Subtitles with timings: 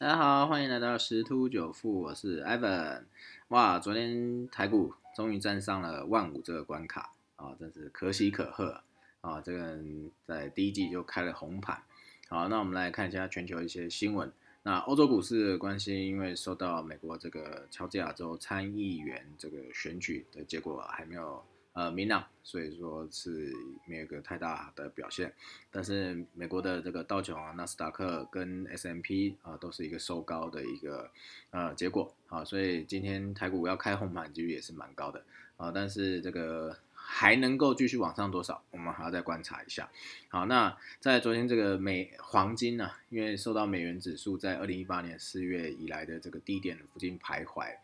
[0.00, 3.02] 大家好，欢迎来到十突九富，我是 Evan。
[3.48, 8.82] 哇，昨天台股终于站上了万五这个关卡啊，真是可喜可贺
[9.20, 9.42] 啊！
[9.42, 9.78] 这个
[10.24, 11.82] 在第一季就开了红盘。
[12.30, 14.32] 好，那我们来看一下全球一些新闻。
[14.62, 21.44] 那欧洲股市的关系，因为受到美国这个乔治亚州参议员这个选举的结果还没有。
[21.72, 23.52] 呃，明朗，所以说是
[23.86, 25.32] 没有个太大的表现，
[25.70, 31.10] 但是美国的这个道琼啊、纳斯达克跟 S M P 啊，都是一个收高的一个
[31.50, 32.12] 呃结果。
[32.28, 35.24] 啊，所以今天台股要开红盘几率也是蛮高的。
[35.56, 39.90] 啊，但是这个还能够继续往上多少，我们还要再观察一下。
[40.28, 47.76] 好，那在昨天这个美黄金呢，因为受到美元指数在二零一八年四月以来的这个低点附近徘徊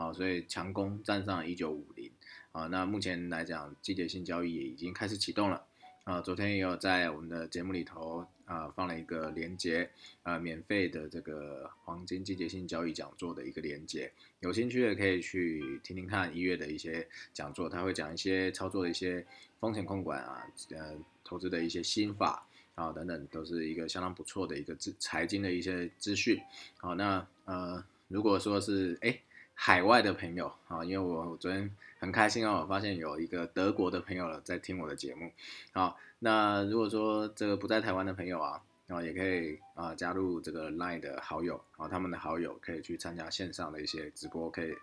[0.00, 2.10] 啊，所以强攻站上一九五零。
[2.52, 5.62] 啊，那目前来讲，季节性交易也已经开始启动了。
[6.04, 9.90] 啊，昨天也有在我们的节目里头啊放了一个连接，
[10.22, 14.10] 啊，免费的这个黄金季节性交易讲座的一个连接，
[14.40, 19.24] 有兴趣的可以去听听看一月的一些讲座，他会讲一些操作的一些
[19.60, 26.40] 风险控管啊，呃，投资的一些心法啊等等，都是一个相当不错的一个资财经的一些资讯。
[26.78, 29.20] 好，那呃，如果说是哎。
[29.62, 35.30] 海外的朋友啊，因为我昨天很开心哦，我发现有一个德国的朋友在听我的节目。
[35.72, 44.74] 好，那如果说这个不在台湾的朋友啊，然后也可以啊加入这个 Line 的好友啊，他们的好友可以去参加线上的一些直播，可以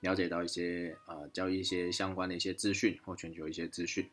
[0.00, 4.10] 了解到一些呃交易一些相关的一些资讯或全球一些资讯。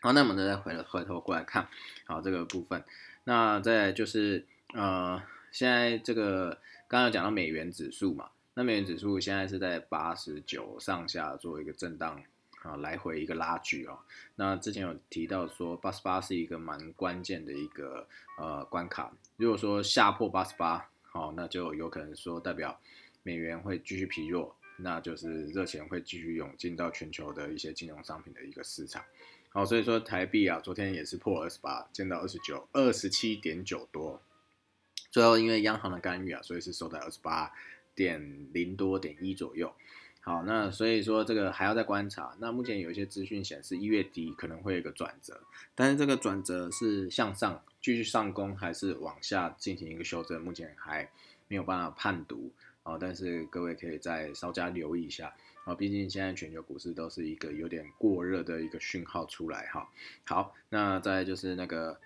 [0.00, 1.68] 好，那我们再回回头过来看
[2.06, 2.82] 好这个部分。
[3.24, 5.22] 那再就是呃，
[5.52, 8.30] 现在这个刚刚讲到美元指数嘛。
[8.54, 12.22] 那美元指数现在是在八十九上下做一个震荡
[12.62, 13.98] 啊，来回一个拉锯哦。
[14.36, 18.06] 那之前有提到说八十八是一个蛮关键的一个
[18.38, 22.80] 呃关卡，如果说下破八十八，好，那就有可能说代表
[23.24, 29.04] 美元会继续疲弱，那就是热钱会继续涌进到全球的一些金融商品的一个市场。
[29.48, 34.22] 好，所以说台币啊，昨天也是破二十八，见到二十九二十七点九多，
[35.10, 37.52] 最后因为央行的干预啊，所以是收在二十八。
[37.94, 39.72] 点零多点一左右，
[40.20, 42.34] 好，那所以说这个还要再观察。
[42.40, 45.40] 那目前有一些资讯显示一月底可能会有一个转折，
[45.74, 51.08] 但是这个转折是向上继续上攻，还是往下进行一个修正，目前还
[51.46, 52.50] 没有办法判读
[52.82, 52.96] 啊。
[52.98, 55.34] 但是各位可以再稍加留意一下
[55.64, 59.88] 啊，毕竟现在全球股市都是一个有点过热的一个讯号出来哈。
[60.24, 62.00] 好，那再就是那个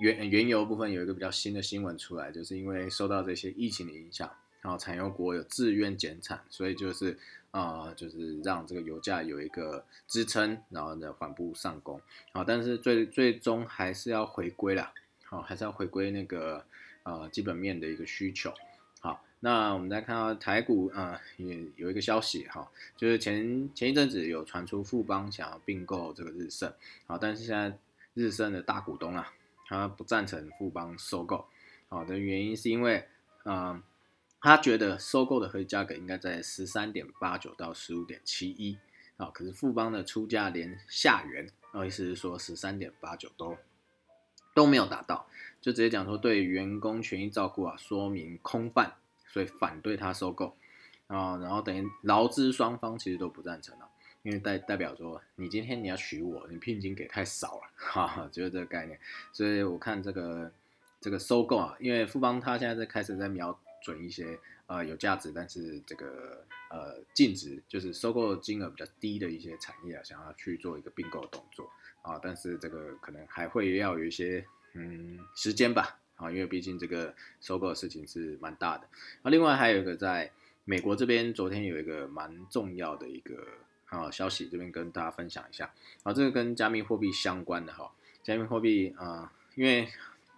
[0.00, 4.30] 原原油部分有一个比较新的新闻出来，就是因为受到这些疫情的影响。
[4.60, 7.16] 然后产油国有自愿减产，所以就是
[7.52, 12.00] 啊，就是让这个油价有一个支撑，然后呢缓步上攻。
[12.32, 14.92] 好，但是最最终还是要回归了，
[15.24, 16.64] 好，还是要回归那个
[17.04, 18.52] 呃基本面的一个需求。
[19.00, 26.72] 好，那我们再看到台股啊，也有一个消息哈，就是前前一阵子有传出富邦想要并购这个日盛，
[27.06, 27.78] 好，但是现在
[28.14, 29.32] 日盛的大股东啊，
[29.68, 31.46] 他不赞成富邦收购，
[31.88, 33.06] 好的原因是因为
[33.44, 33.80] 啊。
[34.40, 38.78] 他觉得收购的合理价格应该在十三点八九到十五点七一
[39.16, 43.56] 啊，可是富邦的出价连下元，啊，意思是说十三点八九都
[44.54, 45.26] 都没有达到，
[45.60, 48.94] 就直接讲说对员工权益照顾啊，说明空泛，
[49.26, 50.56] 所以反对他收购
[51.08, 53.88] 啊，然后等于劳资双方其实都不赞成了，
[54.22, 58.96] 因为代代表说你今天你要娶我，你聘金给太少了，哈，就是这个概念，
[59.32, 60.52] 所以我看这个
[61.00, 63.58] 这个收购啊，因为富邦他现在在开始在瞄。
[63.82, 71.70] 准一些呃有价值，但是这个呃净值就是收购金额比较低的一些产业啊，想要去做一个并购动作
[72.02, 74.44] 啊，但是这个可能还会要有一些
[74.74, 78.88] 嗯时间吧啊，因为毕竟这个收购的事情是蛮大的。
[79.22, 80.30] 那另外还有一个在
[80.64, 83.46] 美国这边，昨天有一个蛮重要的一个
[83.86, 85.72] 啊消息，这边跟大家分享一下
[86.02, 89.88] 啊，这个跟加密货币相关的哈，加密货币啊，因为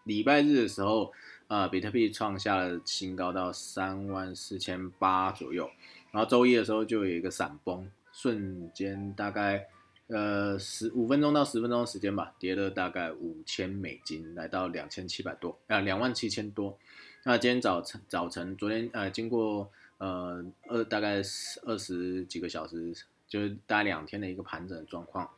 [0.05, 1.13] 礼拜日的时候。
[1.51, 5.69] 啊，比特币创下了新高到三万四千八左右，
[6.13, 9.67] 然后周一的时候就有一个闪崩，瞬间大概
[10.07, 16.79] 呃十五分钟到十分钟的时间吧，跌了大概五千美金，来到两千七百多啊，两万七千多。
[17.25, 21.21] 那今天早晨早晨，昨天呃经过呃二大概
[21.65, 22.95] 二十几个小时，
[23.27, 25.29] 就是大概两天的一个盘整状况，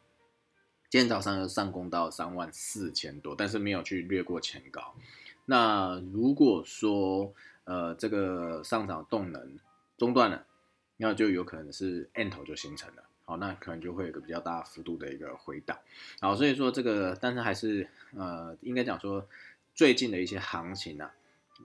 [0.91, 4.95] 今天早上又上攻到三万四千多，但是没有去略过前高。
[5.45, 7.33] 那如果说
[7.65, 9.59] 呃这个上涨动能
[9.97, 10.45] 中断了，
[10.97, 15.79] 那就有可能是 N 头就形成了，好，那可能就会有个比较大幅度的一个回档，
[16.21, 19.27] 好，所以说这个但是还是呃应该讲说
[19.75, 21.15] 最近的一些行情啊，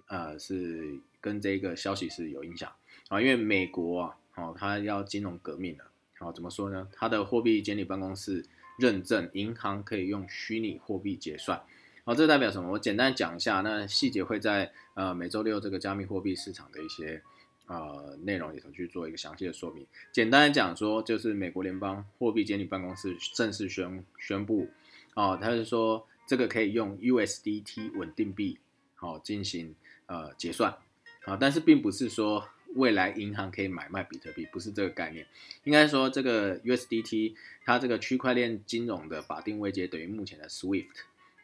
[0.07, 2.71] 呃是跟这个消息是有影响。
[3.09, 5.85] 啊，因为美国啊，哦，它要金融革命了，
[6.17, 6.89] 好，怎么说呢？
[6.91, 8.45] 它的货币监理办公室
[8.77, 11.63] 认证银行可以用虚拟货币结算，
[12.07, 12.71] 好，这代表什么？
[12.71, 17.21] 我简单讲一下，那细节会在呃每周六这个加密货币市场的一些。
[17.69, 19.85] 呃，内容里头去做一个详细的说明。
[20.13, 24.69] 简单讲说，就是美国联邦货币监理办公室正式宣宣布，
[25.15, 28.57] 哦，他是说这个可以用 USDT 稳定币，
[28.95, 29.75] 好进行
[30.05, 30.77] 呃结算，
[31.25, 35.27] 啊，但是并不是说未来银行可以买卖比特币，不是这个概念。
[35.65, 37.33] 应该说这个 USDT
[37.65, 40.85] 它这个区块链金融的法定位阶等于目前的 SWIFT。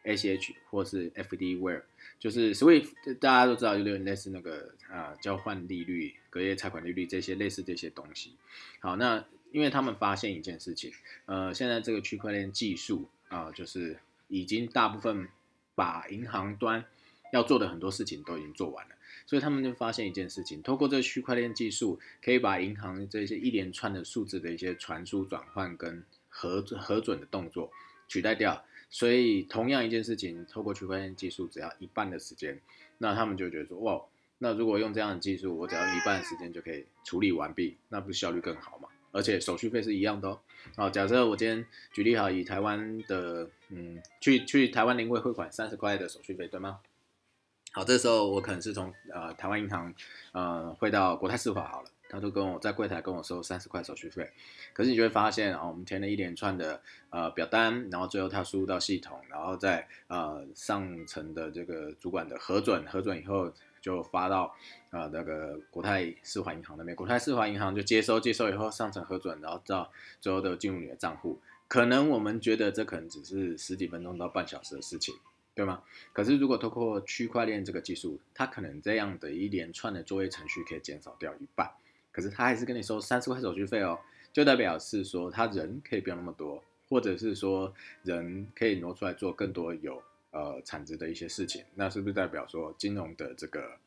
[0.04, 1.84] ACH 或是 FDware，
[2.20, 8.36] 就是 Swift，大家都知道有点类似那个啊交换利率、隔夜拆款利率这些类似这些东西。
[8.80, 10.92] 好，那因为他们发现一件事情，
[11.26, 13.98] 呃，现在这个区块链技术啊，就是
[14.28, 15.28] 已经大部分
[15.76, 16.84] 把银行端
[17.32, 18.96] 要做的很多事情都已经做完了，
[19.26, 27.72] 所以他们就发现一件事情，透过这个区块链技术，可以把银行这些一连串的数字的一些传输、转换跟核核准的动作
[28.08, 28.66] 取代掉。
[28.94, 32.62] 所以，同样一件事情，透过区块链技术，只要一半的时间，
[33.00, 34.00] 那他们就觉得说，哇，
[34.38, 38.88] 那如果用这样的技术，我只要一半的时间就可以处理完毕，那不效率更好吗？
[39.12, 40.40] 而且手续费是一样的哦。
[40.76, 46.80] 好，假设我今天举例好，以台湾的，嗯，去去台湾临柜汇款三十块的手续费，对吗？
[47.72, 49.92] 好，这时候我可能是从呃台湾银行
[50.34, 51.90] 呃汇到国泰世华好了。
[52.14, 54.30] 他都跟我在柜台跟我收三十块手续费，
[54.72, 56.80] 可是你就会发现啊，我们填了一连串的
[57.10, 63.52] 呃表单，然后最后他输入到系统，然后在呃上层的这个主管的核准，核准以后
[63.82, 64.56] 就发到
[64.92, 71.40] 啊那个国泰世华银行那边，国泰世华银行就接收，接收以后上层核准，然后到最后都进入你的账户。
[71.68, 75.16] 可能我们觉得这可能只是十几分钟到半小时的事情，
[75.56, 75.82] 对吗？
[76.12, 81.72] 可是如果透过区块链这个技术，它可能这样的一连串的作业程序可以减少掉一半。
[82.14, 84.00] 可是他还是跟你收三十块手续费哦，
[84.32, 87.74] 就代表是说他人可以不用那么多，或者是说
[88.04, 90.02] 人可以挪出来做更多有
[90.32, 93.78] 呃产值的一些事情，那是不是代表说金融的这个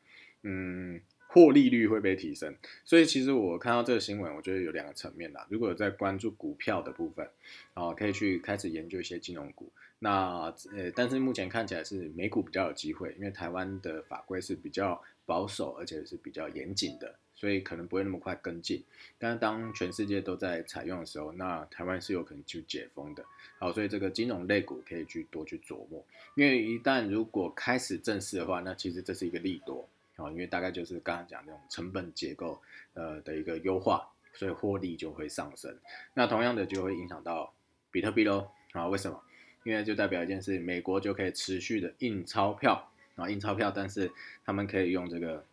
[0.43, 2.55] 嗯获利率会被提升？
[2.85, 5.45] 所以其实我看到这个新闻，我觉得有两个层面啦。
[5.49, 7.29] 如果有在关注股票的部分，
[7.73, 9.71] 啊，可以去开始研究一些金融股。
[9.99, 17.15] 那呃，但是目前看起来是美股比较有机会，因为台湾的法规是比较保守，而且是比较严谨的。
[17.37, 18.83] 所以可能不会那么快跟进，
[19.19, 23.23] 但是当全世界都在采用的时候，那台湾是有可能就解封的。
[23.59, 26.03] 好，所以这个金融类股可以去多去琢磨，
[26.33, 32.59] 因为一旦如果开始正式的话，那其实这是一个利多啊，因为大概就是刚刚讲那种成本结构
[32.95, 35.77] 呃的一个优化，所以获利就会上升。
[36.15, 37.53] 那同样的就会影响到
[37.91, 38.87] 比特币喽啊？
[38.87, 39.21] 为什么？
[39.63, 44.11] 因为就代表一件事，美国就可以持续的印钞票啊，印钞票，但是
[44.43, 45.45] 他们可以用这个。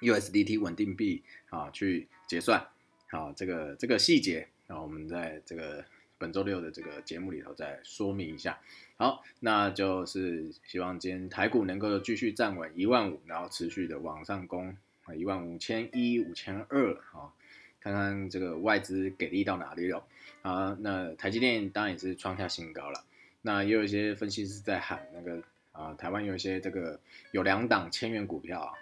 [0.00, 2.66] USDT 稳定币啊，去结算，
[3.10, 5.84] 好，这个这个细节，那我们在这个
[6.18, 8.58] 本周六的这个节目里头再说明一下。
[8.96, 17.32] 好，那就是希望今天台股能够继续站稳一万五，然后持续的往上攻啊，一万五千一、五千二啊，
[17.80, 20.04] 看看这个外资给力到哪里了
[20.42, 20.76] 啊。
[20.80, 23.04] 那台积电当然也是创下新高了，
[23.42, 25.42] 那也有一些分析师在喊那个
[25.72, 27.00] 啊，台湾有一些这个
[27.32, 28.72] 有两档千元股票啊。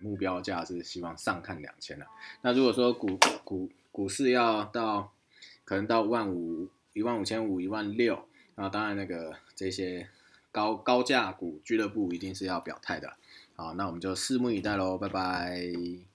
[0.00, 2.06] 目标价是希望上看两千了。
[2.42, 5.12] 那如果说股股股市要到
[5.64, 10.08] 可能到万五一万五千五一万六，那当然那个这些
[10.50, 13.14] 高高价股俱乐部一定是要表态的。
[13.54, 16.09] 好，那我们就拭目以待喽，拜拜。